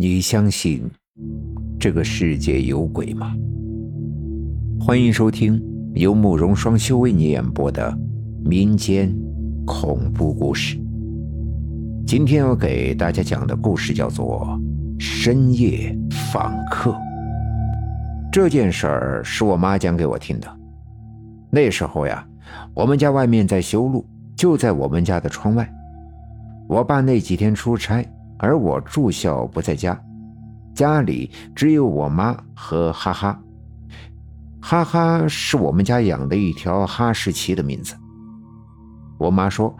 [0.00, 0.88] 你相信
[1.76, 3.34] 这个世界有鬼吗？
[4.78, 5.60] 欢迎收听
[5.92, 7.98] 由慕容双修为你演播的
[8.44, 9.12] 民间
[9.66, 10.78] 恐怖故事。
[12.06, 14.56] 今天要给大家讲的故事叫做
[15.02, 15.92] 《深夜
[16.32, 16.92] 访客》。
[18.30, 20.46] 这件事儿是我妈讲给我听的。
[21.50, 22.24] 那时候呀，
[22.72, 24.06] 我们家外面在修路，
[24.36, 25.68] 就在我们家的窗外。
[26.68, 28.08] 我爸那几天出差。
[28.38, 30.00] 而我住校不在家，
[30.74, 33.40] 家里只有我妈和哈哈。
[34.60, 37.94] 哈哈是我们家养的一条哈士奇的名字。
[39.18, 39.76] 我妈说，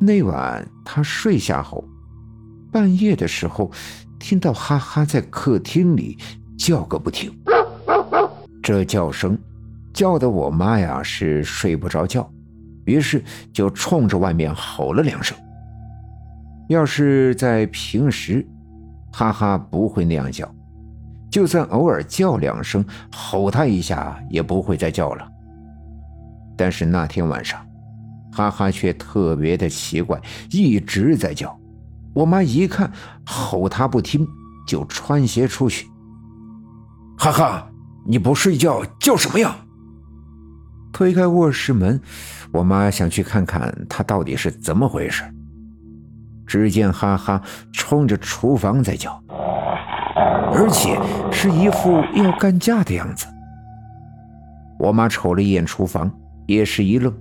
[0.00, 1.84] 那晚她睡下后，
[2.70, 3.70] 半夜的时候
[4.18, 6.18] 听到哈哈在客厅里
[6.58, 7.32] 叫个不停。
[8.62, 9.38] 这叫声
[9.94, 12.28] 叫的我妈呀是睡不着觉，
[12.84, 15.36] 于是就冲着外面吼了两声。
[16.68, 18.46] 要是在平时，
[19.12, 20.52] 哈哈不会那样叫，
[21.30, 25.28] 就算偶尔叫两声，吼他一下也不会再叫了。
[26.56, 27.64] 但是那天晚上，
[28.32, 31.56] 哈哈却特别的奇怪，一直在叫。
[32.14, 32.90] 我妈一看
[33.24, 34.26] 吼他不听，
[34.66, 35.86] 就穿鞋出去。
[37.18, 37.70] 哈哈，
[38.06, 39.56] 你不睡觉叫什么呀？
[40.92, 42.00] 推开卧室门，
[42.52, 45.22] 我妈想去看看他到底是怎么回事。
[46.46, 49.20] 只见哈哈冲着厨房在叫，
[50.52, 50.98] 而且
[51.32, 53.26] 是一副要干架的样子。
[54.78, 56.10] 我妈瞅了一眼厨房，
[56.46, 57.12] 也是一愣，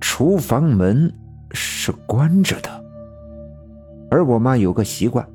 [0.00, 1.12] 厨房门
[1.52, 2.84] 是关着的。
[4.10, 5.26] 而我妈有个习惯，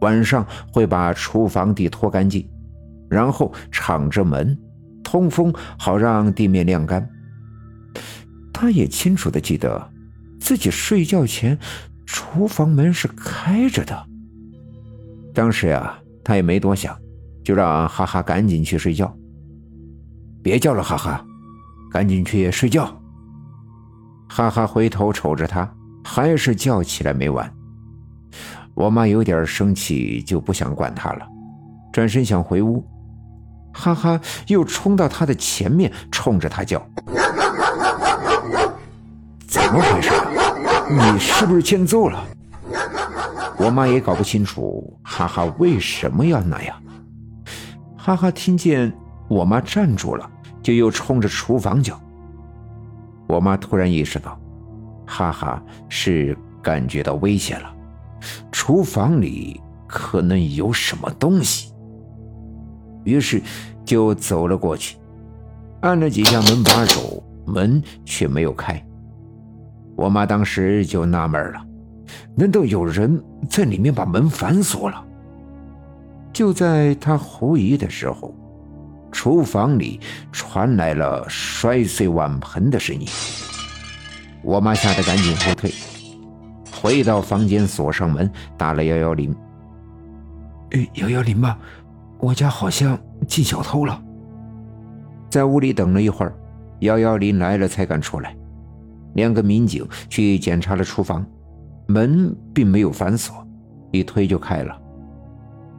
[0.00, 2.48] 晚上会把厨房地拖干净，
[3.08, 4.58] 然后敞着门
[5.04, 7.08] 通风，好让地面晾干。
[8.52, 9.90] 她也清楚的记得，
[10.40, 11.58] 自己睡觉前。
[12.12, 14.06] 厨房门是开着的。
[15.32, 16.96] 当时呀，他也没多想，
[17.44, 19.16] 就让哈哈赶紧去睡觉。
[20.42, 21.24] 别叫了，哈哈，
[21.88, 22.84] 赶紧去睡觉。
[24.28, 25.72] 哈哈回头瞅着他，
[26.04, 27.48] 还是叫起来没完。
[28.74, 31.24] 我妈有点生气，就不想管他了，
[31.92, 32.84] 转身想回屋。
[33.72, 36.84] 哈哈又冲到他的前面，冲着他叫
[39.46, 40.10] ：“怎么回事？”
[40.90, 42.24] 你是不是欠揍了？
[43.58, 46.82] 我妈也搞不清楚，哈哈为什么要那样。
[47.96, 48.92] 哈哈听见
[49.28, 50.28] 我妈站住了，
[50.62, 52.00] 就又冲着厨房叫。
[53.28, 54.40] 我妈突然意识到，
[55.06, 57.72] 哈哈是感觉到危险了，
[58.50, 61.72] 厨房里可能有什么东西。
[63.04, 63.40] 于是
[63.84, 64.96] 就走了过去，
[65.82, 68.82] 按了几下门把手，门却没有开。
[70.00, 71.62] 我妈当时就纳闷了，
[72.34, 75.04] 难道有人在里面把门反锁了？
[76.32, 78.34] 就在她狐疑的时候，
[79.12, 80.00] 厨房里
[80.32, 83.06] 传来了摔碎碗盆的声音。
[84.42, 85.70] 我妈吓得赶紧后退，
[86.80, 89.36] 回到房间锁上门，打了幺幺零。
[90.94, 91.58] 幺幺零吧，
[92.20, 94.02] 我家好像进小偷了。
[95.28, 96.34] 在屋里等了一会儿，
[96.78, 98.34] 幺幺零来了才敢出来。
[99.14, 101.24] 两个民警去检查了厨房，
[101.86, 103.46] 门并没有反锁，
[103.90, 104.76] 一推就开了。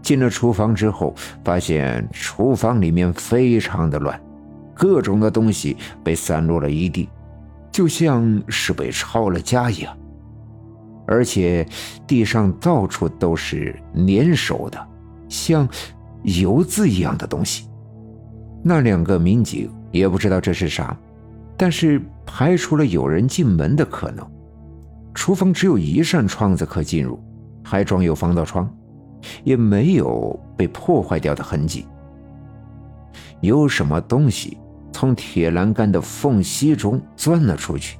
[0.02, 4.20] 进了厨房之后，发现厨房里面非常的乱，
[4.74, 7.08] 各种的东西被散落了一地，
[7.72, 9.96] 就像是被抄了家一样。
[11.08, 11.68] 而且
[12.08, 13.78] 地上到处都是
[14.08, 14.88] 粘手的，
[15.30, 15.68] 像
[16.24, 17.68] 油渍一样的东西。
[18.64, 20.98] 那两个民警也不知道这是啥。
[21.62, 24.28] 但是排除了有人进门的可能，
[25.14, 27.24] 厨房只有一扇窗子可进入，
[27.64, 28.68] 还装有防盗窗，
[29.44, 31.86] 也没有被破坏掉的痕迹。
[33.42, 34.58] 有什么东西
[34.92, 38.00] 从铁栏杆的缝隙中钻了出去，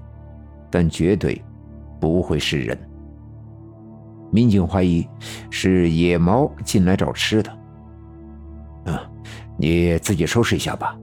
[0.72, 1.40] 但绝对
[2.00, 2.76] 不会是人。
[4.32, 5.08] 民警怀疑
[5.52, 7.58] 是野猫进来找吃的。
[8.86, 8.98] 嗯，
[9.56, 10.98] 你自己收拾一下吧。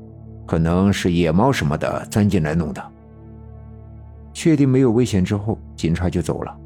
[0.48, 2.82] 可能是野猫什么的钻进来弄的。
[4.32, 6.56] 确定没有危险之后，警察就走了。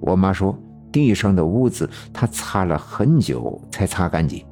[0.00, 0.58] 我妈说，
[0.90, 4.42] 地上的污渍她擦了很久才擦干净，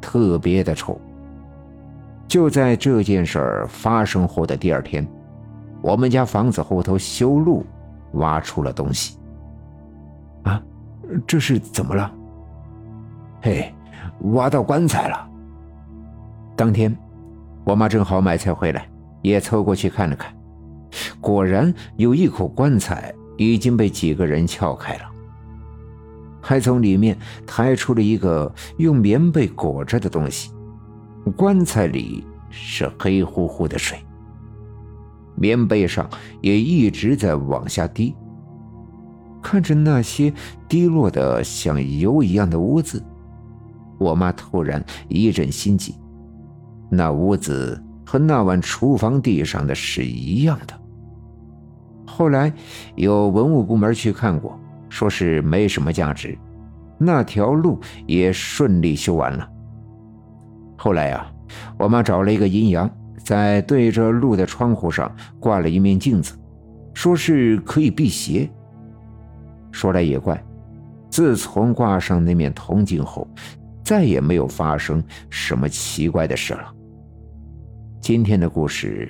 [0.00, 0.98] 特别的臭。
[2.26, 5.06] 就在这件事儿发生后的第二天，
[5.82, 7.62] 我们家房子后头修路，
[8.12, 9.18] 挖出了东西。
[10.44, 10.62] 啊，
[11.26, 12.10] 这是怎么了？
[13.42, 13.70] 嘿，
[14.32, 15.28] 挖到棺材了。
[16.56, 16.96] 当天。
[17.68, 18.88] 我妈正好买菜回来，
[19.20, 20.34] 也凑过去看了看，
[21.20, 25.02] 果然有一口棺材已经被几个人撬开了。
[26.40, 30.50] 还从里面抬出了一个用棉被裹着的东西，
[31.36, 33.98] 棺材里是黑乎乎的水，
[35.34, 36.08] 棉被上
[36.40, 38.16] 也一直在往下滴。
[39.42, 40.32] 看着那些
[40.66, 43.04] 滴落的像油一样的污渍，
[43.98, 45.94] 我妈突然一阵心悸。
[46.90, 50.74] 那屋子和那晚厨房地上的是一样的。
[52.06, 52.52] 后来
[52.96, 54.58] 有文物部门去看过，
[54.88, 56.36] 说是没什么价值。
[56.98, 59.48] 那条路也顺利修完了。
[60.76, 61.30] 后来呀，
[61.78, 62.90] 我妈找了一个阴阳，
[63.22, 66.34] 在对着路的窗户上挂了一面镜子，
[66.94, 68.50] 说是可以辟邪。
[69.70, 70.42] 说来也怪，
[71.08, 73.28] 自从挂上那面铜镜后，
[73.84, 75.00] 再也没有发生
[75.30, 76.74] 什么奇怪的事了。
[78.08, 79.06] 今天的故事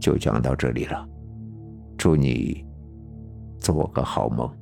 [0.00, 1.08] 就讲到这里了，
[1.96, 2.66] 祝你
[3.60, 4.52] 做个好梦。